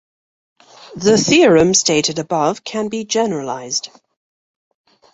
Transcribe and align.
The 0.95 1.15
theorem 1.15 1.75
stated 1.75 2.17
above 2.17 2.63
can 2.63 2.87
be 2.87 3.05
generalized. 3.05 3.89